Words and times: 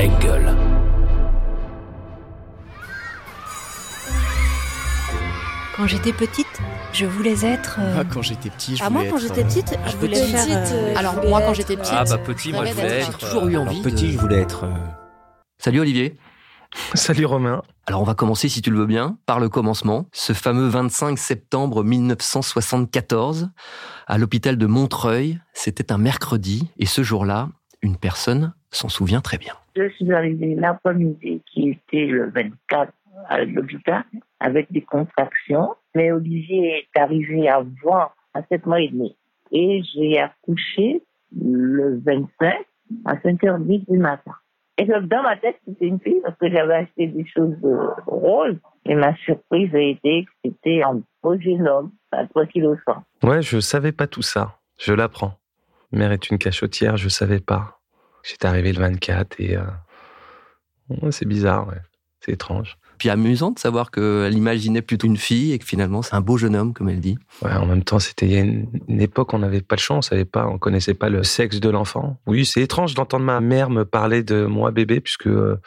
Engel. 0.00 0.44
Quand 5.76 5.86
j'étais 5.86 6.12
petite, 6.12 6.46
je 6.92 7.06
voulais 7.06 7.44
être. 7.44 7.78
euh, 7.80 7.96
Ah, 8.00 8.04
quand 8.04 8.22
j'étais 8.22 8.50
petit, 8.50 8.76
je 8.76 8.82
Ah, 8.84 8.88
voulais 8.88 9.00
moi, 9.04 9.10
quand 9.10 9.16
être, 9.16 9.22
j'étais 9.28 9.40
euh, 9.40 9.44
petite, 9.44 9.78
je 9.86 9.96
voulais 9.96 10.20
petite, 10.20 10.30
faire. 10.36 10.46
euh, 10.48 10.72
euh, 10.92 10.94
alors, 10.96 11.12
je 11.12 11.16
voulais 11.18 11.28
moi, 11.30 11.40
quand 11.42 11.54
j'étais 11.54 11.76
petite, 11.76 11.94
Ah 11.96 12.04
bah 12.04 12.18
petit, 12.18 12.52
moi 12.52 12.64
je 12.66 12.74
voulais 12.74 12.86
être. 13.00 13.18
J'ai 13.20 13.26
toujours 13.26 13.48
eu 13.48 13.56
envie 13.56 13.70
alors, 13.70 13.84
de- 13.84 13.90
petit, 13.90 14.12
je 14.12 14.18
voulais 14.18 14.40
être. 14.40 14.64
euh, 14.64 14.74
Salut 15.58 15.80
Olivier. 15.80 16.18
Salut 16.94 17.24
Romain. 17.26 17.62
Alors 17.86 18.00
on 18.02 18.04
va 18.04 18.14
commencer, 18.14 18.48
si 18.48 18.62
tu 18.62 18.70
le 18.70 18.78
veux 18.78 18.86
bien, 18.86 19.18
par 19.26 19.40
le 19.40 19.48
commencement. 19.48 20.06
Ce 20.12 20.32
fameux 20.32 20.68
25 20.68 21.18
septembre 21.18 21.82
1974, 21.82 23.48
à 24.06 24.18
l'hôpital 24.18 24.56
de 24.56 24.66
Montreuil, 24.66 25.40
c'était 25.52 25.90
un 25.92 25.98
mercredi, 25.98 26.70
et 26.78 26.86
ce 26.86 27.02
jour-là, 27.02 27.48
une 27.82 27.96
personne 27.96 28.54
s'en 28.70 28.88
souvient 28.88 29.20
très 29.20 29.38
bien. 29.38 29.54
Je 29.76 29.88
suis 29.90 30.12
arrivée 30.12 30.54
l'après-midi 30.54 31.42
qui 31.46 31.70
était 31.70 32.06
le 32.06 32.30
24 32.30 32.92
à 33.28 33.44
l'hôpital 33.44 34.04
avec 34.38 34.70
des 34.72 34.82
contractions. 34.82 35.74
Mais 35.94 36.12
Olivier 36.12 36.86
est 36.94 36.98
arrivé 36.98 37.48
avant, 37.48 38.10
à 38.34 38.42
7 38.50 38.66
mois 38.66 38.80
et 38.80 38.88
demi. 38.88 39.16
Et 39.52 39.82
j'ai 39.92 40.18
accouché 40.18 41.02
le 41.36 42.00
25 42.04 42.54
à 43.04 43.14
5h10 43.16 43.90
du 43.90 43.98
matin. 43.98 44.34
Et 44.78 44.86
donc, 44.86 45.08
dans 45.08 45.22
ma 45.22 45.36
tête, 45.36 45.56
c'était 45.66 45.86
une 45.86 46.00
fille 46.00 46.20
parce 46.22 46.36
que 46.38 46.50
j'avais 46.50 46.74
acheté 46.74 47.06
des 47.08 47.26
choses 47.26 47.56
euh, 47.64 47.88
roses. 48.06 48.56
Et 48.86 48.94
ma 48.94 49.14
surprise 49.16 49.74
a 49.74 49.80
été 49.80 50.24
que 50.24 50.30
c'était 50.44 50.82
un 50.82 51.02
beau 51.22 51.38
jeune 51.38 51.68
homme 51.68 51.90
à 52.12 52.26
3 52.26 52.46
kg. 52.46 52.76
Ouais, 53.22 53.42
je 53.42 53.60
savais 53.60 53.92
pas 53.92 54.06
tout 54.06 54.22
ça. 54.22 54.58
Je 54.78 54.94
l'apprends. 54.94 55.34
Mère 55.92 56.12
est 56.12 56.30
une 56.30 56.38
cachotière, 56.38 56.96
je 56.96 57.08
savais 57.08 57.40
pas. 57.40 57.79
J'étais 58.22 58.46
arrivé 58.46 58.72
le 58.72 58.80
24 58.80 59.40
et 59.40 59.56
euh, 59.56 61.10
c'est 61.10 61.26
bizarre, 61.26 61.68
ouais. 61.68 61.80
C'est 62.20 62.32
étrange. 62.32 62.76
Puis 62.98 63.08
amusant 63.08 63.50
de 63.50 63.58
savoir 63.58 63.90
qu'elle 63.90 64.34
imaginait 64.34 64.82
plutôt 64.82 65.06
une 65.06 65.16
fille 65.16 65.52
et 65.52 65.58
que 65.58 65.64
finalement 65.64 66.02
c'est 66.02 66.14
un 66.14 66.20
beau 66.20 66.36
jeune 66.36 66.54
homme, 66.54 66.74
comme 66.74 66.90
elle 66.90 67.00
dit. 67.00 67.16
Ouais, 67.40 67.54
en 67.54 67.64
même 67.64 67.82
temps, 67.82 67.98
c'était 67.98 68.26
il 68.26 68.32
y 68.32 68.36
a 68.36 68.40
une, 68.40 68.68
une 68.88 69.00
époque, 69.00 69.32
on 69.32 69.38
n'avait 69.38 69.62
pas 69.62 69.76
le 69.76 69.80
choix, 69.80 69.98
on 69.98 70.40
on 70.40 70.58
connaissait 70.58 70.92
pas 70.92 71.08
le 71.08 71.22
sexe 71.22 71.60
de 71.60 71.70
l'enfant. 71.70 72.20
Oui, 72.26 72.44
c'est 72.44 72.60
étrange 72.60 72.92
d'entendre 72.92 73.24
ma 73.24 73.40
mère 73.40 73.70
me 73.70 73.86
parler 73.86 74.22
de 74.22 74.44
moi 74.44 74.70
bébé, 74.70 75.00
puisque 75.00 75.28
euh, 75.28 75.58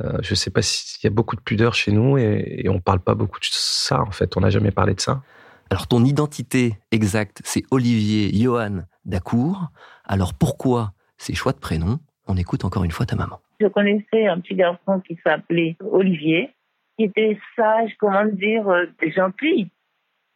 euh, 0.00 0.18
je 0.20 0.34
sais 0.34 0.50
pas 0.50 0.62
s'il 0.62 0.98
y 1.04 1.06
a 1.06 1.14
beaucoup 1.14 1.36
de 1.36 1.40
pudeur 1.40 1.74
chez 1.74 1.92
nous 1.92 2.18
et, 2.18 2.62
et 2.64 2.68
on 2.68 2.80
parle 2.80 3.00
pas 3.00 3.14
beaucoup 3.14 3.38
de 3.38 3.46
ça. 3.48 4.00
En 4.00 4.10
fait, 4.10 4.36
on 4.36 4.40
n'a 4.40 4.50
jamais 4.50 4.72
parlé 4.72 4.94
de 4.94 5.00
ça. 5.00 5.22
Alors 5.70 5.86
ton 5.86 6.04
identité 6.04 6.78
exacte, 6.90 7.40
c'est 7.44 7.62
Olivier 7.70 8.36
Johan 8.36 8.84
Dacour. 9.04 9.68
Alors 10.04 10.34
pourquoi 10.34 10.92
ces 11.18 11.34
choix 11.34 11.52
de 11.52 11.58
prénoms 11.58 11.98
On 12.26 12.36
écoute 12.36 12.64
encore 12.64 12.84
une 12.84 12.90
fois 12.90 13.06
ta 13.06 13.16
maman. 13.16 13.40
Je 13.60 13.66
connaissais 13.66 14.26
un 14.26 14.40
petit 14.40 14.54
garçon 14.54 15.00
qui 15.00 15.18
s'appelait 15.26 15.76
Olivier, 15.90 16.50
qui 16.96 17.04
était 17.04 17.38
sage, 17.56 17.90
comment 17.98 18.24
dire, 18.24 18.68
euh, 18.68 18.86
gentil. 19.14 19.68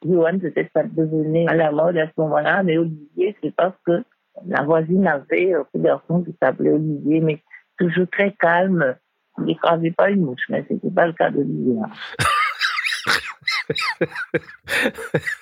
Johan, 0.04 0.38
peut-être 0.38 0.70
ça 0.74 0.82
devenait 0.82 1.46
à 1.48 1.54
la 1.54 1.70
mode 1.70 1.96
à 1.96 2.06
ce 2.06 2.12
moment-là, 2.18 2.62
mais 2.64 2.76
Olivier, 2.78 3.36
c'est 3.42 3.54
parce 3.54 3.76
que 3.86 4.02
la 4.46 4.62
voisine 4.62 5.06
avait 5.06 5.54
un 5.54 5.64
petit 5.64 5.82
garçon 5.82 6.22
qui 6.24 6.34
s'appelait 6.42 6.70
Olivier, 6.72 7.20
mais 7.20 7.40
toujours 7.78 8.06
très 8.10 8.32
calme. 8.32 8.96
Il 9.38 9.44
n'écrasait 9.44 9.92
pas 9.92 10.10
une 10.10 10.22
mouche, 10.22 10.42
mais 10.48 10.64
c'était 10.68 10.90
pas 10.90 11.06
le 11.06 11.12
cas 11.12 11.30
d'Olivier. 11.30 11.76
hein. 11.84 11.90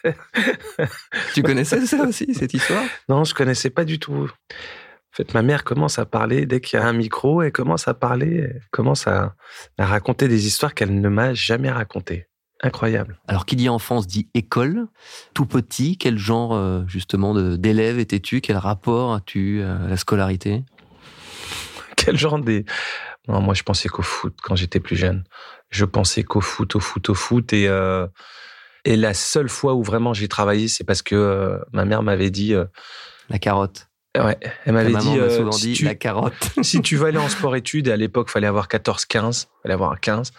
Tu 1.34 1.42
connaissais 1.42 1.84
ça 1.86 2.02
aussi, 2.04 2.34
cette 2.34 2.54
histoire? 2.54 2.82
Non, 3.08 3.24
je 3.24 3.34
connaissais 3.34 3.70
pas 3.70 3.84
du 3.84 3.98
tout. 3.98 4.30
En 5.12 5.16
fait, 5.16 5.34
ma 5.34 5.42
mère 5.42 5.64
commence 5.64 5.98
à 5.98 6.06
parler 6.06 6.46
dès 6.46 6.60
qu'il 6.60 6.78
y 6.78 6.82
a 6.82 6.86
un 6.86 6.92
micro, 6.92 7.42
elle 7.42 7.50
commence 7.50 7.88
à 7.88 7.94
parler, 7.94 8.48
elle 8.48 8.62
commence 8.70 9.08
à, 9.08 9.34
à 9.76 9.86
raconter 9.86 10.28
des 10.28 10.46
histoires 10.46 10.72
qu'elle 10.72 11.00
ne 11.00 11.08
m'a 11.08 11.34
jamais 11.34 11.70
racontées. 11.70 12.28
Incroyable. 12.62 13.18
Alors 13.26 13.46
qui 13.46 13.56
dit 13.56 13.68
enfance 13.68 14.06
dit 14.06 14.28
école. 14.34 14.86
Tout 15.34 15.46
petit, 15.46 15.96
quel 15.96 16.18
genre 16.18 16.54
euh, 16.54 16.84
justement 16.86 17.34
d'élève 17.56 17.98
étais-tu? 17.98 18.40
Quel 18.40 18.58
rapport 18.58 19.14
as-tu 19.14 19.62
à 19.62 19.88
la 19.88 19.96
scolarité? 19.96 20.62
Quel 21.96 22.16
genre 22.16 22.38
des... 22.38 22.64
Non, 23.28 23.40
moi, 23.40 23.54
je 23.54 23.62
pensais 23.62 23.88
qu'au 23.88 24.02
foot 24.02 24.38
quand 24.42 24.56
j'étais 24.56 24.80
plus 24.80 24.96
jeune. 24.96 25.24
Je 25.70 25.84
pensais 25.84 26.22
qu'au 26.22 26.40
foot, 26.40 26.76
au 26.76 26.80
foot, 26.80 27.08
au 27.08 27.14
foot. 27.14 27.52
Et, 27.52 27.66
euh, 27.66 28.06
et 28.84 28.96
la 28.96 29.14
seule 29.14 29.48
fois 29.48 29.74
où 29.74 29.82
vraiment 29.82 30.14
j'ai 30.14 30.28
travaillé, 30.28 30.68
c'est 30.68 30.84
parce 30.84 31.02
que 31.02 31.14
euh, 31.16 31.58
ma 31.72 31.84
mère 31.84 32.02
m'avait 32.02 32.30
dit... 32.30 32.54
euh, 32.54 32.66
La 33.28 33.38
carotte. 33.38 33.89
Ouais, 34.16 34.38
elle 34.64 34.72
m'avait 34.72 34.94
dit... 34.94 35.18
euh, 35.18 35.50
si 35.52 35.72
tu- 35.72 35.84
la 35.84 35.94
carotte. 35.94 36.34
si 36.62 36.80
tu 36.82 36.96
veux 36.96 37.06
aller 37.06 37.18
en 37.18 37.28
sport-études, 37.28 37.88
et 37.88 37.92
à 37.92 37.96
l'époque, 37.96 38.30
fallait 38.30 38.46
avoir 38.46 38.68
14-15, 38.68 39.46
fallait 39.62 39.74
avoir 39.74 39.98
15. 40.00 40.32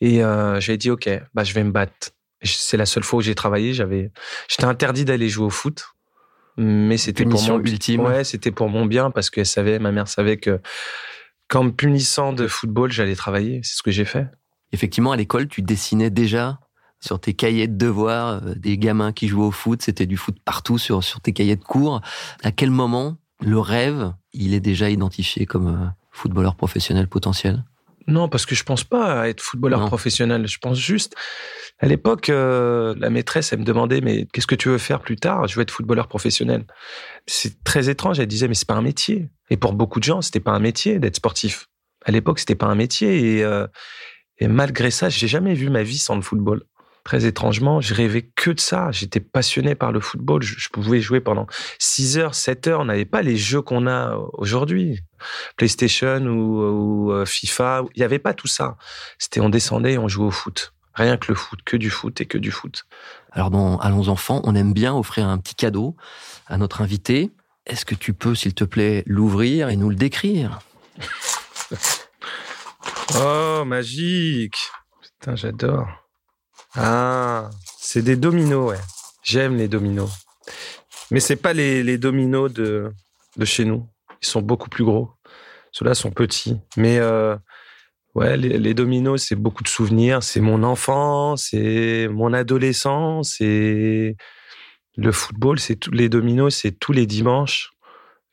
Et 0.00 0.22
euh, 0.22 0.60
j'ai 0.60 0.76
dit, 0.76 0.90
OK, 0.90 1.08
bah, 1.34 1.44
je 1.44 1.52
vais 1.54 1.64
me 1.64 1.70
battre. 1.70 2.10
C'est 2.42 2.76
la 2.76 2.86
seule 2.86 3.02
fois 3.02 3.18
où 3.18 3.22
j'ai 3.22 3.34
travaillé. 3.34 3.72
J'avais, 3.74 4.12
j'étais 4.48 4.64
interdit 4.64 5.04
d'aller 5.04 5.28
jouer 5.28 5.46
au 5.46 5.50
foot. 5.50 5.86
Mais 6.56 6.96
c'était 6.96 7.24
pour 7.24 7.40
mon 7.42 7.60
ultime. 7.60 8.00
Ouais, 8.00 8.24
c'était 8.24 8.50
pour 8.50 8.68
mon 8.68 8.84
bien 8.84 9.10
parce 9.10 9.30
qu'elle 9.30 9.46
savait, 9.46 9.78
ma 9.78 9.92
mère 9.92 10.08
savait 10.08 10.36
que 10.38 10.60
qu'en 11.48 11.64
me 11.64 11.70
punissant 11.70 12.32
de 12.32 12.46
football, 12.46 12.90
j'allais 12.92 13.14
travailler. 13.14 13.60
C'est 13.62 13.76
ce 13.76 13.82
que 13.82 13.90
j'ai 13.92 14.04
fait. 14.04 14.26
Effectivement, 14.72 15.12
à 15.12 15.16
l'école, 15.16 15.48
tu 15.48 15.62
dessinais 15.62 16.10
déjà 16.10 16.58
sur 17.00 17.20
tes 17.20 17.34
cahiers 17.34 17.68
de 17.68 17.76
devoirs 17.76 18.42
euh, 18.42 18.54
des 18.56 18.78
gamins 18.78 19.12
qui 19.12 19.28
jouaient 19.28 19.46
au 19.46 19.50
foot. 19.50 19.82
C'était 19.82 20.06
du 20.06 20.16
foot 20.16 20.36
partout 20.44 20.78
sur, 20.78 21.02
sur 21.04 21.20
tes 21.20 21.32
cahiers 21.32 21.56
de 21.56 21.64
cours. 21.64 22.00
À 22.42 22.52
quel 22.52 22.70
moment 22.70 23.16
le 23.40 23.58
rêve, 23.58 24.12
il 24.32 24.54
est 24.54 24.60
déjà 24.60 24.90
identifié 24.90 25.46
comme 25.46 25.68
euh, 25.68 25.86
footballeur 26.10 26.56
professionnel 26.56 27.08
potentiel? 27.08 27.64
Non, 28.08 28.28
parce 28.30 28.46
que 28.46 28.54
je 28.54 28.64
pense 28.64 28.84
pas 28.84 29.20
à 29.20 29.28
être 29.28 29.42
footballeur 29.42 29.80
Non. 29.80 29.86
professionnel. 29.88 30.48
Je 30.48 30.56
pense 30.58 30.78
juste, 30.78 31.14
à 31.78 31.86
l'époque, 31.86 32.30
euh, 32.30 32.94
la 32.98 33.10
maîtresse, 33.10 33.52
elle 33.52 33.58
me 33.58 33.64
demandait, 33.64 34.00
mais 34.00 34.26
qu'est-ce 34.32 34.46
que 34.46 34.54
tu 34.54 34.70
veux 34.70 34.78
faire 34.78 35.00
plus 35.00 35.16
tard? 35.16 35.46
Je 35.46 35.54
veux 35.56 35.60
être 35.60 35.70
footballeur 35.70 36.08
professionnel. 36.08 36.64
C'est 37.26 37.62
très 37.64 37.90
étrange. 37.90 38.18
Elle 38.18 38.26
disait, 38.26 38.48
mais 38.48 38.54
c'est 38.54 38.66
pas 38.66 38.76
un 38.76 38.82
métier. 38.82 39.28
Et 39.50 39.58
pour 39.58 39.74
beaucoup 39.74 40.00
de 40.00 40.04
gens, 40.04 40.22
c'était 40.22 40.40
pas 40.40 40.52
un 40.52 40.58
métier 40.58 40.98
d'être 40.98 41.16
sportif. 41.16 41.66
À 42.06 42.10
l'époque, 42.10 42.38
c'était 42.38 42.54
pas 42.54 42.64
un 42.66 42.74
métier. 42.74 43.36
Et, 43.36 43.44
euh, 43.44 43.66
et 44.38 44.48
malgré 44.48 44.90
ça, 44.90 45.10
j'ai 45.10 45.28
jamais 45.28 45.52
vu 45.52 45.68
ma 45.68 45.82
vie 45.82 45.98
sans 45.98 46.16
le 46.16 46.22
football. 46.22 46.64
Très 47.08 47.24
étrangement, 47.24 47.80
je 47.80 47.94
rêvais 47.94 48.30
que 48.36 48.50
de 48.50 48.60
ça. 48.60 48.90
J'étais 48.92 49.20
passionné 49.20 49.74
par 49.74 49.92
le 49.92 50.00
football. 50.00 50.42
Je, 50.42 50.56
je 50.58 50.68
pouvais 50.68 51.00
jouer 51.00 51.20
pendant 51.20 51.46
6 51.78 52.18
heures, 52.18 52.34
7 52.34 52.66
heures. 52.66 52.80
On 52.80 52.84
n'avait 52.84 53.06
pas 53.06 53.22
les 53.22 53.38
jeux 53.38 53.62
qu'on 53.62 53.86
a 53.86 54.14
aujourd'hui. 54.34 55.00
PlayStation 55.56 56.18
ou, 56.26 56.60
ou, 56.60 57.12
euh, 57.12 57.24
FIFA. 57.24 57.84
Il 57.94 58.00
n'y 58.00 58.04
avait 58.04 58.18
pas 58.18 58.34
tout 58.34 58.46
ça. 58.46 58.76
C'était 59.16 59.40
on 59.40 59.48
descendait 59.48 59.94
et 59.94 59.98
on 59.98 60.06
jouait 60.06 60.26
au 60.26 60.30
foot. 60.30 60.74
Rien 60.92 61.16
que 61.16 61.32
le 61.32 61.34
foot, 61.34 61.60
que 61.64 61.78
du 61.78 61.88
foot 61.88 62.20
et 62.20 62.26
que 62.26 62.36
du 62.36 62.50
foot. 62.50 62.84
Alors 63.32 63.48
dans 63.48 63.78
Allons 63.78 64.08
enfants, 64.08 64.42
on 64.44 64.54
aime 64.54 64.74
bien 64.74 64.94
offrir 64.94 65.28
un 65.28 65.38
petit 65.38 65.54
cadeau 65.54 65.96
à 66.46 66.58
notre 66.58 66.82
invité. 66.82 67.30
Est-ce 67.64 67.86
que 67.86 67.94
tu 67.94 68.12
peux, 68.12 68.34
s'il 68.34 68.52
te 68.52 68.64
plaît, 68.64 69.02
l'ouvrir 69.06 69.70
et 69.70 69.76
nous 69.76 69.88
le 69.88 69.96
décrire? 69.96 70.58
Oh, 73.18 73.64
magique 73.64 74.58
Putain, 75.00 75.36
j'adore. 75.36 75.88
Ah, 76.74 77.50
c'est 77.78 78.02
des 78.02 78.16
dominos, 78.16 78.70
ouais. 78.70 78.78
J'aime 79.22 79.56
les 79.56 79.68
dominos. 79.68 80.10
Mais 81.10 81.20
c'est 81.20 81.36
pas 81.36 81.52
les, 81.52 81.82
les 81.82 81.98
dominos 81.98 82.52
de, 82.52 82.92
de 83.36 83.44
chez 83.44 83.64
nous. 83.64 83.88
Ils 84.22 84.26
sont 84.26 84.42
beaucoup 84.42 84.68
plus 84.68 84.84
gros. 84.84 85.10
Ceux-là 85.72 85.94
sont 85.94 86.10
petits. 86.10 86.56
Mais 86.76 86.98
euh, 86.98 87.36
ouais, 88.14 88.36
les, 88.36 88.58
les 88.58 88.74
dominos, 88.74 89.22
c'est 89.22 89.36
beaucoup 89.36 89.62
de 89.62 89.68
souvenirs. 89.68 90.22
C'est 90.22 90.40
mon 90.40 90.62
enfance, 90.62 91.48
c'est 91.50 92.08
mon 92.08 92.32
adolescence, 92.32 93.36
c'est 93.38 94.16
le 94.96 95.12
football. 95.12 95.58
C'est 95.58 95.76
tous 95.76 95.92
les 95.92 96.08
dominos, 96.08 96.54
c'est 96.54 96.72
tous 96.72 96.92
les 96.92 97.06
dimanches. 97.06 97.70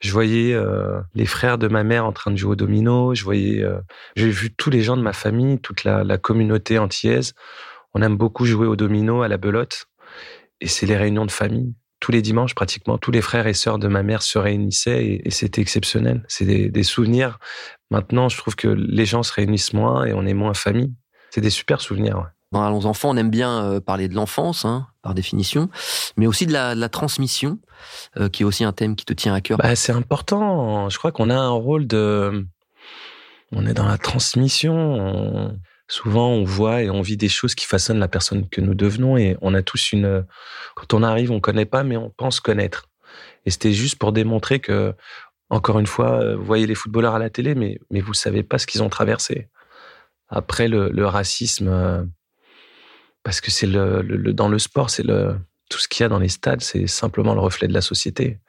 Je 0.02 0.12
voyais 0.12 0.54
euh, 0.54 1.00
les 1.14 1.26
frères 1.26 1.58
de 1.58 1.68
ma 1.68 1.84
mère 1.84 2.06
en 2.06 2.12
train 2.12 2.32
de 2.32 2.36
jouer 2.36 2.52
au 2.52 2.56
domino. 2.56 3.16
Je 3.16 3.24
voyais, 3.24 3.64
euh, 3.64 3.80
j'ai 4.16 4.30
vu 4.30 4.54
tous 4.54 4.70
les 4.70 4.82
gens 4.82 4.98
de 4.98 5.02
ma 5.02 5.14
famille, 5.14 5.60
toute 5.60 5.84
la, 5.86 6.04
la 6.04 6.18
communauté 6.18 6.78
antillaise. 6.78 7.34
On 7.96 8.02
aime 8.02 8.18
beaucoup 8.18 8.46
jouer 8.46 8.68
au 8.68 8.76
domino 8.76 9.24
à 9.24 9.28
la 9.28 9.38
belote. 9.38 9.86
Et 10.62 10.68
c'est 10.68 10.86
les 10.86 10.96
réunions 10.98 11.26
de 11.26 11.32
famille. 11.32 11.74
Tous 12.02 12.12
les 12.12 12.22
dimanches, 12.22 12.54
pratiquement, 12.54 12.98
tous 12.98 13.10
les 13.12 13.22
frères 13.22 13.48
et 13.48 13.54
sœurs 13.54 13.80
de 13.80 13.88
ma 13.88 14.04
mère 14.04 14.22
se 14.22 14.38
réunissaient 14.38 15.04
et, 15.06 15.28
et 15.28 15.32
c'était 15.32 15.62
exceptionnel. 15.62 16.24
C'est 16.28 16.46
des, 16.46 16.70
des 16.70 16.84
souvenirs. 16.84 17.40
Maintenant, 17.90 18.28
je 18.30 18.38
trouve 18.38 18.56
que 18.56 18.68
les 18.68 19.06
gens 19.06 19.24
se 19.24 19.34
réunissent 19.34 19.74
moins 19.74 20.04
et 20.06 20.14
on 20.14 20.26
est 20.26 20.34
moins 20.34 20.54
famille. 20.54 20.94
C'est 21.32 21.42
des 21.42 21.50
super 21.50 21.80
souvenirs. 21.82 22.18
ouais. 22.18 22.30
Dans 22.52 22.64
Allons 22.64 22.86
enfants, 22.86 23.10
on 23.12 23.18
aime 23.18 23.32
bien 23.32 23.64
euh, 23.66 23.80
parler 23.80 24.08
de 24.08 24.14
l'enfance, 24.14 24.66
hein, 24.66 24.88
par 25.02 25.14
définition, 25.14 25.70
mais 26.16 26.28
aussi 26.28 26.46
de 26.46 26.54
la, 26.54 26.76
de 26.76 26.80
la 26.80 26.90
transmission, 26.90 27.60
euh, 28.18 28.30
qui 28.30 28.44
est 28.44 28.46
aussi 28.46 28.64
un 28.64 28.72
thème 28.72 28.96
qui 28.96 29.04
te 29.06 29.14
tient 29.14 29.34
à 29.34 29.42
cœur. 29.42 29.58
Bah, 29.58 29.76
c'est 29.76 29.92
important. 29.94 30.88
Je 30.90 30.98
crois 30.98 31.12
qu'on 31.12 31.30
a 31.30 31.36
un 31.38 31.50
rôle 31.50 31.88
de. 31.88 32.46
On 33.52 33.66
est 33.66 33.74
dans 33.74 33.88
la 33.88 33.98
transmission. 33.98 34.76
On- 34.76 35.60
Souvent, 35.88 36.30
on 36.30 36.44
voit 36.44 36.82
et 36.82 36.90
on 36.90 37.02
vit 37.02 37.18
des 37.18 37.30
choses 37.30 37.56
qui 37.56 37.66
façonnent 37.66 38.00
la 38.00 38.08
personne 38.08 38.50
que 38.50 38.62
nous 38.62 38.74
devenons. 38.74 39.18
Et 39.18 39.38
on 39.42 39.54
a 39.54 39.62
tous 39.62 39.92
une. 39.92 40.26
Quand 40.76 40.94
on 40.94 41.04
arrive, 41.04 41.32
on 41.32 41.40
connaît 41.40 41.66
pas, 41.66 41.84
mais 41.84 41.98
on 41.98 42.10
pense 42.10 42.40
connaître. 42.40 42.90
Et 43.46 43.52
c'était 43.52 43.74
juste 43.74 43.98
pour 43.98 44.12
démontrer 44.12 44.60
que 44.60 44.94
Encore 45.50 45.80
une 45.80 45.88
fois, 45.88 46.22
euh, 46.22 46.36
vous 46.36 46.44
voyez 46.46 46.68
les 46.68 46.76
footballeurs 46.76 47.16
à 47.16 47.20
la 47.20 47.30
télé, 47.30 47.56
mais, 47.56 47.80
mais 47.92 48.02
vous 48.02 48.14
savez 48.16 48.44
pas 48.44 48.58
ce 48.58 48.66
qu'ils 48.68 48.82
ont 48.84 48.90
traversé. 48.90 49.50
Après, 50.30 50.68
le, 50.68 51.06
racisme, 51.06 51.68
euh, 51.68 52.04
parce 53.24 53.42
que 53.42 53.52
c'est 53.52 53.68
le, 53.68 54.02
dans 54.34 54.50
le 54.50 54.60
sport, 54.60 54.90
c'est 54.90 55.04
le, 55.04 55.38
tout 55.70 55.80
ce 55.80 55.88
qu'il 55.88 56.04
y 56.04 56.06
a 56.06 56.10
dans 56.10 56.20
les 56.20 56.30
stades, 56.30 56.62
c'est 56.62 56.88
simplement 56.88 57.34
le 57.36 57.42
reflet 57.42 57.68
de 57.68 57.74
la 57.74 57.82
société. 57.82 58.40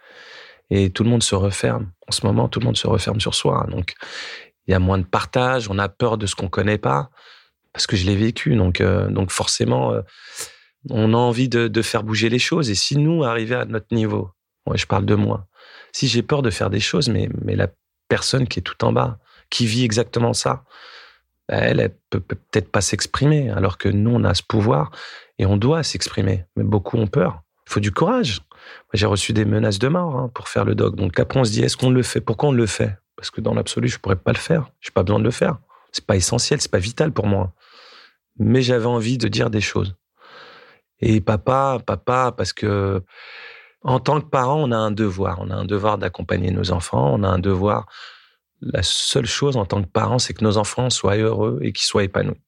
Et 0.70 0.90
tout 0.90 1.04
le 1.04 1.10
monde 1.10 1.22
se 1.22 1.34
referme. 1.34 1.92
En 2.08 2.12
ce 2.12 2.26
moment, 2.26 2.48
tout 2.48 2.60
le 2.60 2.66
monde 2.66 2.76
se 2.76 2.86
referme 2.86 3.20
sur 3.20 3.34
soi. 3.34 3.66
Donc, 3.70 3.94
il 4.66 4.72
y 4.72 4.74
a 4.74 4.78
moins 4.78 4.98
de 4.98 5.04
partage, 5.04 5.68
on 5.70 5.78
a 5.78 5.88
peur 5.88 6.18
de 6.18 6.26
ce 6.26 6.34
qu'on 6.34 6.48
connaît 6.48 6.78
pas, 6.78 7.10
parce 7.72 7.86
que 7.86 7.96
je 7.96 8.06
l'ai 8.06 8.16
vécu. 8.16 8.56
Donc, 8.56 8.80
euh, 8.80 9.08
donc 9.08 9.30
forcément, 9.30 9.92
euh, 9.92 10.02
on 10.90 11.14
a 11.14 11.16
envie 11.16 11.48
de, 11.48 11.68
de 11.68 11.82
faire 11.82 12.02
bouger 12.02 12.28
les 12.28 12.38
choses. 12.38 12.70
Et 12.70 12.74
si 12.74 12.96
nous, 12.96 13.24
arriver 13.24 13.54
à 13.54 13.64
notre 13.64 13.94
niveau, 13.94 14.30
moi, 14.66 14.76
je 14.76 14.86
parle 14.86 15.06
de 15.06 15.14
moi, 15.14 15.46
si 15.92 16.08
j'ai 16.08 16.22
peur 16.22 16.42
de 16.42 16.50
faire 16.50 16.70
des 16.70 16.80
choses, 16.80 17.08
mais, 17.08 17.28
mais 17.42 17.56
la 17.56 17.68
personne 18.08 18.46
qui 18.48 18.58
est 18.60 18.62
tout 18.62 18.84
en 18.84 18.92
bas, 18.92 19.18
qui 19.50 19.66
vit 19.66 19.84
exactement 19.84 20.32
ça, 20.32 20.64
bah, 21.48 21.58
elle, 21.58 21.80
elle 21.80 21.94
peut 22.10 22.20
peut 22.20 22.36
peut-être 22.36 22.70
pas 22.70 22.80
s'exprimer, 22.80 23.50
alors 23.50 23.78
que 23.78 23.88
nous, 23.88 24.10
on 24.10 24.24
a 24.24 24.34
ce 24.34 24.42
pouvoir 24.42 24.90
et 25.38 25.46
on 25.46 25.56
doit 25.56 25.82
s'exprimer. 25.82 26.44
Mais 26.56 26.64
beaucoup 26.64 26.96
ont 26.96 27.06
peur. 27.06 27.42
Il 27.68 27.72
faut 27.72 27.80
du 27.80 27.92
courage. 27.92 28.40
J'ai 28.92 29.06
reçu 29.06 29.32
des 29.32 29.44
menaces 29.44 29.78
de 29.78 29.88
mort 29.88 30.16
hein, 30.16 30.30
pour 30.34 30.48
faire 30.48 30.64
le 30.64 30.74
doc. 30.74 30.96
Donc 30.96 31.18
après, 31.20 31.38
on 31.38 31.44
se 31.44 31.52
dit, 31.52 31.62
est-ce 31.62 31.76
qu'on 31.76 31.90
le 31.90 32.02
fait? 32.02 32.20
Pourquoi 32.20 32.48
on 32.48 32.52
le 32.52 32.66
fait? 32.66 32.96
Parce 33.16 33.30
que 33.30 33.40
dans 33.40 33.54
l'absolu, 33.54 33.88
je 33.88 33.98
pourrais 33.98 34.16
pas 34.16 34.32
le 34.32 34.38
faire. 34.38 34.70
J'ai 34.80 34.90
pas 34.90 35.02
besoin 35.02 35.18
de 35.18 35.24
le 35.24 35.30
faire. 35.30 35.58
C'est 35.92 36.04
pas 36.04 36.16
essentiel, 36.16 36.60
c'est 36.60 36.70
pas 36.70 36.78
vital 36.78 37.12
pour 37.12 37.26
moi. 37.26 37.52
Mais 38.38 38.60
j'avais 38.60 38.86
envie 38.86 39.18
de 39.18 39.28
dire 39.28 39.50
des 39.50 39.62
choses. 39.62 39.96
Et 41.00 41.20
papa, 41.20 41.78
papa, 41.84 42.32
parce 42.36 42.52
que 42.52 43.02
en 43.82 44.00
tant 44.00 44.20
que 44.20 44.26
parent, 44.26 44.62
on 44.62 44.72
a 44.72 44.76
un 44.76 44.90
devoir. 44.90 45.38
On 45.40 45.50
a 45.50 45.54
un 45.54 45.64
devoir 45.64 45.96
d'accompagner 45.96 46.50
nos 46.50 46.72
enfants. 46.72 47.14
On 47.14 47.22
a 47.22 47.28
un 47.28 47.38
devoir. 47.38 47.86
La 48.60 48.82
seule 48.82 49.26
chose 49.26 49.56
en 49.56 49.64
tant 49.64 49.82
que 49.82 49.88
parent, 49.88 50.18
c'est 50.18 50.34
que 50.34 50.44
nos 50.44 50.56
enfants 50.58 50.90
soient 50.90 51.16
heureux 51.16 51.58
et 51.62 51.72
qu'ils 51.72 51.86
soient 51.86 52.04
épanouis. 52.04 52.40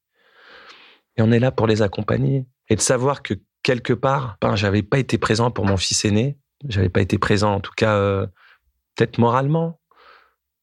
Et 1.17 1.23
on 1.23 1.31
est 1.31 1.39
là 1.39 1.53
pour 1.53 1.67
les 1.67 1.83
accompagner. 1.83 2.47
Et 2.69 2.77
de 2.77 2.81
savoir 2.81 3.23
que 3.23 3.35
quelque 3.63 3.93
part, 3.93 4.37
ben, 4.41 4.57
j'avais 4.57 4.83
pas 4.83 4.99
été 4.99 5.19
présent 5.19 5.51
pour 5.51 5.65
mon 5.65 5.77
fils 5.77 6.05
aîné. 6.05 6.39
J'avais 6.67 6.89
pas 6.89 7.01
été 7.01 7.19
présent, 7.19 7.55
en 7.55 7.61
tout 7.61 7.73
cas, 7.77 7.95
euh, 7.95 8.27
peut-être 8.97 9.19
moralement. 9.19 9.78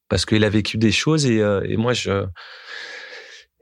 Parce 0.09 0.25
qu'il 0.25 0.43
a 0.43 0.49
vécu 0.49 0.77
des 0.77 0.91
choses 0.91 1.25
et, 1.25 1.41
euh, 1.41 1.61
et 1.65 1.77
moi, 1.77 1.93
je, 1.93 2.25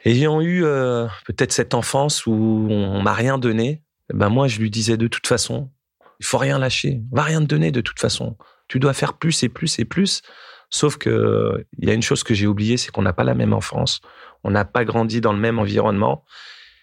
ayant 0.05 0.41
eu 0.41 0.63
euh, 0.63 1.07
peut-être 1.25 1.51
cette 1.51 1.73
enfance 1.73 2.25
où 2.25 2.33
on 2.69 3.01
m'a 3.01 3.13
rien 3.13 3.37
donné, 3.37 3.83
ben 4.13 4.29
moi, 4.29 4.47
je 4.47 4.59
lui 4.59 4.69
disais 4.69 4.97
de 4.97 5.07
toute 5.07 5.27
façon, 5.27 5.71
il 6.19 6.25
faut 6.25 6.37
rien 6.37 6.59
lâcher. 6.59 7.01
On 7.11 7.15
va 7.15 7.23
rien 7.23 7.41
te 7.41 7.45
donner 7.45 7.71
de 7.71 7.81
toute 7.81 7.99
façon. 7.99 8.37
Tu 8.67 8.79
dois 8.79 8.93
faire 8.93 9.13
plus 9.13 9.43
et 9.43 9.49
plus 9.49 9.79
et 9.79 9.85
plus. 9.85 10.21
Sauf 10.69 10.97
que 10.97 11.65
il 11.77 11.87
y 11.87 11.91
a 11.91 11.93
une 11.93 12.01
chose 12.01 12.23
que 12.23 12.33
j'ai 12.33 12.47
oubliée, 12.47 12.77
c'est 12.77 12.91
qu'on 12.91 13.01
n'a 13.01 13.13
pas 13.13 13.23
la 13.23 13.35
même 13.35 13.53
enfance. 13.53 14.01
On 14.43 14.51
n'a 14.51 14.65
pas 14.65 14.85
grandi 14.85 15.21
dans 15.21 15.33
le 15.33 15.39
même 15.39 15.59
environnement. 15.59 16.25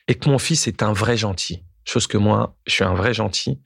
Et 0.09 0.15
que 0.15 0.29
mon 0.29 0.39
fils 0.39 0.67
est 0.67 0.83
un 0.83 0.93
vrai 0.93 1.17
gentil. 1.17 1.65
Chose 1.85 2.07
que 2.07 2.19
moi, 2.19 2.57
je 2.67 2.73
suis 2.75 2.85
un 2.85 2.95
vrai 2.95 3.15
gentil. 3.15 3.61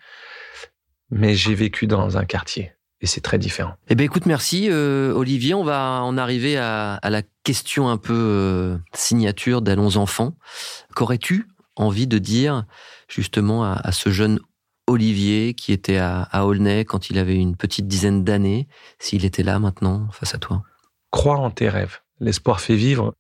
Mais 1.11 1.35
j'ai 1.35 1.55
vécu 1.55 1.87
dans 1.87 2.17
un 2.17 2.25
quartier. 2.25 2.73
Et 3.05 3.07
c'est 3.07 3.21
très 3.21 3.37
différent. 3.37 3.75
Eh 3.91 3.95
ben 3.97 4.05
écoute, 4.05 4.25
merci 4.25 4.69
euh, 4.71 5.13
Olivier. 5.13 5.53
On 5.53 5.63
va 5.63 6.01
en 6.03 6.17
arriver 6.17 6.57
à, 6.57 6.95
à 6.95 7.11
la 7.11 7.21
question 7.43 7.91
un 7.91 7.99
peu 7.99 8.15
euh, 8.17 8.79
signature 8.95 9.61
d'Allons 9.61 9.99
enfants. 9.99 10.33
Qu'aurais-tu 10.95 11.47
envie 11.77 12.07
de 12.07 12.17
dire 12.17 12.65
justement 13.07 13.63
à, 13.63 13.73
à 13.75 13.93
ce 13.93 14.09
jeune 14.09 14.41
Olivier 14.87 15.53
qui 15.53 15.75
était 15.75 15.99
à, 15.99 16.23
à 16.23 16.47
Aulnay 16.47 16.87
quand 16.87 17.11
il 17.11 17.19
avait 17.19 17.37
une 17.37 17.57
petite 17.57 17.87
dizaine 17.87 18.25
d'années, 18.25 18.69
s'il 18.99 19.27
était 19.27 19.43
là 19.43 19.59
maintenant 19.59 20.09
face 20.11 20.35
à 20.35 20.39
toi? 20.39 20.63
Crois 21.11 21.37
en 21.37 21.51
tes 21.51 21.69
rêves. 21.69 21.99
L'espoir 22.21 22.59
fait 22.63 22.75
vivre. 22.77 23.15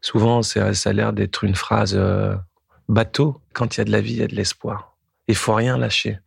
Souvent, 0.00 0.42
c'est- 0.44 0.74
ça 0.74 0.90
a 0.90 0.92
l'air 0.92 1.12
d'être 1.12 1.42
une 1.42 1.56
phrase 1.56 1.94
euh, 1.96 2.36
bateau. 2.88 3.40
Quand 3.52 3.74
il 3.76 3.78
y 3.78 3.80
a 3.80 3.84
de 3.84 3.90
la 3.90 4.00
vie, 4.00 4.12
il 4.12 4.18
y 4.20 4.22
a 4.22 4.28
de 4.28 4.36
l'espoir. 4.36 4.96
Il 5.26 5.34
faut 5.34 5.54
rien 5.54 5.76
lâcher. 5.76 6.20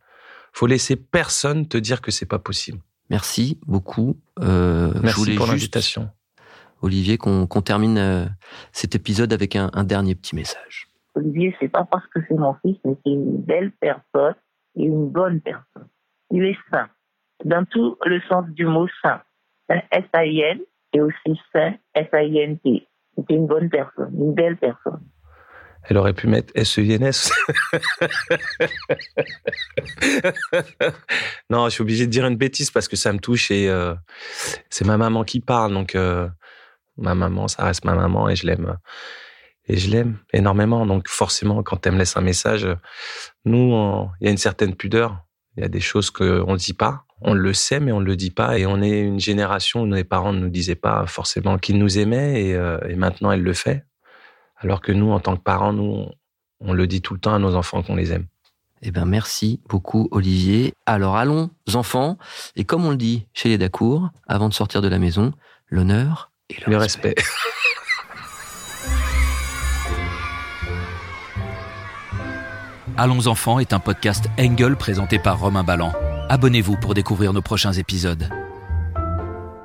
Faut 0.52 0.66
laisser 0.66 0.96
personne 0.96 1.66
te 1.66 1.78
dire 1.78 2.00
que 2.00 2.10
c'est 2.10 2.26
pas 2.26 2.38
possible. 2.38 2.78
Merci 3.10 3.58
beaucoup. 3.66 4.16
Euh, 4.40 4.92
je 4.94 5.00
Merci 5.00 5.36
pour 5.36 5.46
l'invitation. 5.46 6.10
Olivier, 6.80 7.16
qu'on 7.16 7.46
termine 7.46 7.98
euh, 7.98 8.26
cet 8.72 8.94
épisode 8.94 9.32
avec 9.32 9.54
un, 9.54 9.70
un 9.72 9.84
dernier 9.84 10.14
petit 10.14 10.34
message. 10.34 10.88
Olivier, 11.14 11.54
c'est 11.60 11.68
pas 11.68 11.84
parce 11.84 12.06
que 12.08 12.20
c'est 12.26 12.34
mon 12.34 12.54
fils, 12.54 12.76
mais 12.84 12.96
c'est 13.04 13.12
une 13.12 13.36
belle 13.36 13.72
personne 13.72 14.34
et 14.76 14.84
une 14.84 15.08
bonne 15.08 15.40
personne. 15.40 15.88
Il 16.30 16.44
est 16.44 16.56
saint, 16.70 16.88
dans 17.44 17.64
tout 17.66 17.96
le 18.04 18.20
sens 18.28 18.46
du 18.48 18.64
mot 18.64 18.88
saint. 19.02 19.20
Saint 19.68 19.82
S-A-I-N 19.90 20.60
et 20.94 21.00
aussi 21.00 21.40
saint 21.52 21.74
S-A-I-N-T. 21.94 22.88
C'est 23.16 23.34
une 23.34 23.46
bonne 23.46 23.68
personne, 23.68 24.14
une 24.18 24.32
belle 24.32 24.56
personne. 24.56 25.02
Elle 25.88 25.96
aurait 25.96 26.12
pu 26.12 26.28
mettre 26.28 26.52
E 26.56 26.60
S-E-I-N-S. 26.60 27.32
non, 31.50 31.64
je 31.66 31.70
suis 31.70 31.82
obligé 31.82 32.06
de 32.06 32.10
dire 32.10 32.26
une 32.26 32.36
bêtise 32.36 32.70
parce 32.70 32.88
que 32.88 32.96
ça 32.96 33.12
me 33.12 33.18
touche 33.18 33.50
et 33.50 33.68
euh, 33.68 33.94
c'est 34.70 34.86
ma 34.86 34.96
maman 34.96 35.24
qui 35.24 35.40
parle. 35.40 35.72
Donc, 35.72 35.94
euh, 35.94 36.28
ma 36.96 37.14
maman, 37.14 37.48
ça 37.48 37.64
reste 37.64 37.84
ma 37.84 37.94
maman 37.94 38.28
et 38.28 38.36
je 38.36 38.46
l'aime. 38.46 38.78
Et 39.66 39.76
je 39.76 39.90
l'aime 39.90 40.18
énormément. 40.32 40.86
Donc, 40.86 41.08
forcément, 41.08 41.62
quand 41.62 41.86
elle 41.86 41.94
me 41.94 41.98
laisse 41.98 42.16
un 42.16 42.22
message, 42.22 42.66
nous, 43.44 44.08
il 44.20 44.26
y 44.26 44.28
a 44.28 44.30
une 44.30 44.38
certaine 44.38 44.74
pudeur. 44.76 45.24
Il 45.56 45.62
y 45.62 45.66
a 45.66 45.68
des 45.68 45.80
choses 45.80 46.10
qu'on 46.10 46.52
ne 46.52 46.56
dit 46.56 46.72
pas. 46.72 47.04
On 47.20 47.34
le 47.34 47.52
sait, 47.52 47.78
mais 47.78 47.92
on 47.92 48.00
ne 48.00 48.06
le 48.06 48.16
dit 48.16 48.30
pas. 48.30 48.58
Et 48.58 48.66
on 48.66 48.82
est 48.82 49.00
une 49.00 49.20
génération 49.20 49.82
où 49.82 49.86
nos 49.86 50.02
parents 50.04 50.32
ne 50.32 50.40
nous 50.40 50.48
disaient 50.48 50.74
pas 50.74 51.06
forcément 51.06 51.58
qu'ils 51.58 51.78
nous 51.78 51.98
aimaient. 51.98 52.54
Euh, 52.54 52.78
et 52.88 52.96
maintenant, 52.96 53.30
elle 53.30 53.42
le 53.42 53.52
fait. 53.52 53.84
Alors 54.62 54.80
que 54.80 54.92
nous, 54.92 55.10
en 55.10 55.20
tant 55.20 55.36
que 55.36 55.42
parents, 55.42 55.72
nous, 55.72 56.06
on 56.60 56.72
le 56.72 56.86
dit 56.86 57.02
tout 57.02 57.14
le 57.14 57.20
temps 57.20 57.34
à 57.34 57.38
nos 57.38 57.54
enfants 57.56 57.82
qu'on 57.82 57.96
les 57.96 58.12
aime. 58.12 58.26
Eh 58.84 58.90
ben 58.90 59.04
merci 59.04 59.60
beaucoup 59.68 60.08
Olivier. 60.10 60.74
Alors 60.86 61.16
allons 61.16 61.50
enfants 61.74 62.18
et 62.56 62.64
comme 62.64 62.84
on 62.84 62.90
le 62.90 62.96
dit 62.96 63.26
chez 63.32 63.48
les 63.48 63.58
Dacour, 63.58 64.10
avant 64.26 64.48
de 64.48 64.54
sortir 64.54 64.82
de 64.82 64.88
la 64.88 64.98
maison, 64.98 65.32
l'honneur 65.68 66.32
et 66.50 66.56
le, 66.66 66.72
Le 66.72 66.76
respect. 66.78 67.14
respect. 67.16 67.24
Allons 72.98 73.26
enfants 73.26 73.58
est 73.58 73.72
un 73.72 73.80
podcast 73.80 74.26
Engel 74.38 74.76
présenté 74.76 75.18
par 75.18 75.40
Romain 75.40 75.64
Ballan. 75.64 75.92
Abonnez-vous 76.28 76.76
pour 76.76 76.92
découvrir 76.92 77.32
nos 77.32 77.40
prochains 77.40 77.72
épisodes. 77.72 78.28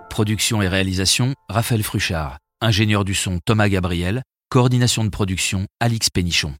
Production 0.09 0.61
et 0.61 0.67
réalisation, 0.69 1.33
Raphaël 1.49 1.83
Fruchard. 1.83 2.37
Ingénieur 2.61 3.03
du 3.03 3.13
son, 3.13 3.39
Thomas 3.43 3.67
Gabriel. 3.67 4.23
Coordination 4.49 5.03
de 5.03 5.09
production, 5.09 5.67
Alix 5.81 6.09
Pénichon. 6.09 6.55